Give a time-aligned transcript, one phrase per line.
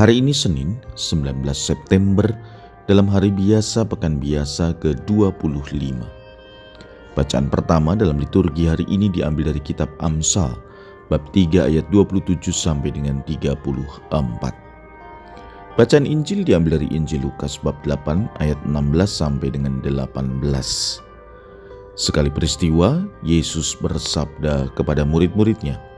[0.00, 2.24] Hari ini Senin 19 September
[2.88, 6.00] dalam hari biasa pekan biasa ke-25.
[7.12, 10.56] Bacaan pertama dalam liturgi hari ini diambil dari kitab Amsal
[11.12, 14.08] bab 3 ayat 27 sampai dengan 34.
[15.76, 20.40] Bacaan Injil diambil dari Injil Lukas bab 8 ayat 16 sampai dengan 18.
[22.00, 25.89] Sekali peristiwa, Yesus bersabda kepada murid-muridnya,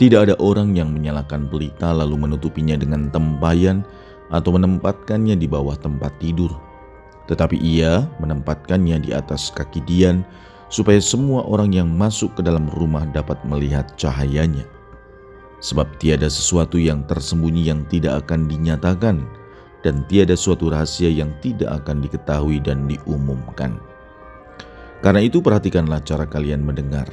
[0.00, 3.84] tidak ada orang yang menyalakan pelita lalu menutupinya dengan tempayan
[4.32, 6.50] atau menempatkannya di bawah tempat tidur.
[7.28, 10.24] Tetapi ia menempatkannya di atas kaki Dian
[10.72, 14.64] supaya semua orang yang masuk ke dalam rumah dapat melihat cahayanya.
[15.62, 19.22] Sebab tiada sesuatu yang tersembunyi yang tidak akan dinyatakan
[19.86, 23.78] dan tiada suatu rahasia yang tidak akan diketahui dan diumumkan.
[25.04, 27.06] Karena itu perhatikanlah cara kalian mendengar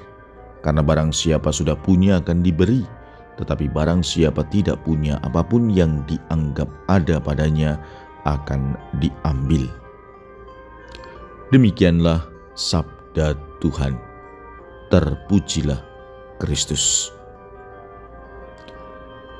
[0.59, 2.83] karena barang siapa sudah punya akan diberi,
[3.39, 7.79] tetapi barang siapa tidak punya apa pun yang dianggap ada padanya
[8.27, 9.67] akan diambil.
[11.49, 13.95] Demikianlah sabda Tuhan.
[14.89, 15.79] Terpujilah
[16.41, 17.13] Kristus.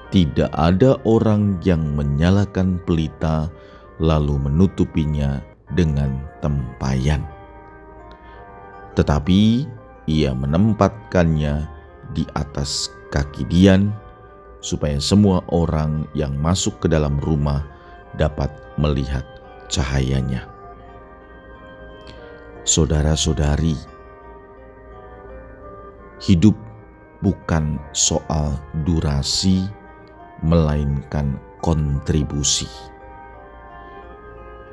[0.10, 3.50] Tidak ada orang yang menyalakan pelita
[4.02, 5.38] lalu menutupinya
[5.78, 7.22] dengan tempayan.
[8.98, 9.70] Tetapi
[10.10, 11.70] ia menempatkannya
[12.18, 13.94] di atas kaki Dian,
[14.60, 17.62] supaya semua orang yang masuk ke dalam rumah
[18.18, 18.50] dapat
[18.82, 19.22] melihat
[19.70, 20.50] cahayanya.
[22.66, 23.78] Saudara-saudari,
[26.26, 26.58] hidup
[27.22, 29.70] bukan soal durasi,
[30.42, 32.68] melainkan kontribusi.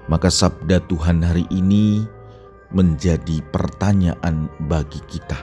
[0.06, 2.06] Maka, sabda Tuhan hari ini
[2.72, 5.38] menjadi pertanyaan bagi kita.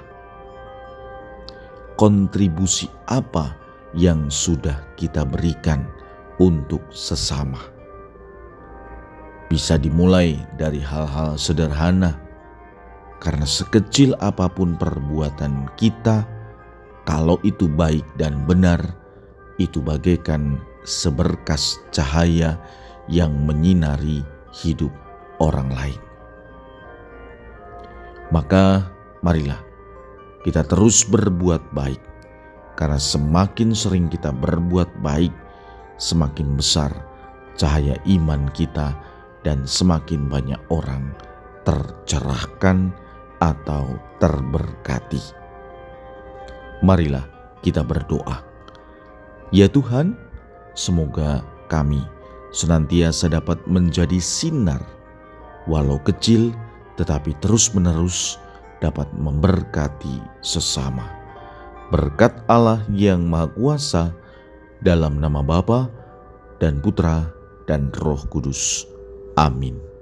[1.96, 3.56] Kontribusi apa
[3.94, 5.86] yang sudah kita berikan
[6.42, 7.62] untuk sesama?
[9.48, 12.18] Bisa dimulai dari hal-hal sederhana,
[13.22, 16.26] karena sekecil apa pun perbuatan kita,
[17.06, 18.82] kalau itu baik dan benar,
[19.62, 22.58] itu bagaikan seberkas cahaya
[23.06, 24.92] yang menyinari hidup
[25.38, 26.13] orang lain.
[28.34, 28.90] Maka
[29.22, 29.62] marilah
[30.42, 32.02] kita terus berbuat baik,
[32.74, 35.30] karena semakin sering kita berbuat baik,
[36.02, 36.90] semakin besar
[37.54, 38.98] cahaya iman kita,
[39.46, 41.14] dan semakin banyak orang
[41.62, 42.90] tercerahkan
[43.38, 45.22] atau terberkati.
[46.82, 47.30] Marilah
[47.62, 48.42] kita berdoa.
[49.54, 50.18] Ya Tuhan,
[50.74, 52.02] semoga kami
[52.50, 54.82] senantiasa dapat menjadi sinar,
[55.70, 56.50] walau kecil
[56.98, 58.38] tetapi terus-menerus
[58.84, 61.08] dapat memberkati sesama.
[61.94, 64.04] Berkat Allah yang Maha Kuasa
[64.82, 65.88] dalam nama Bapa
[66.60, 67.30] dan Putra
[67.70, 68.84] dan Roh Kudus.
[69.40, 69.93] Amin.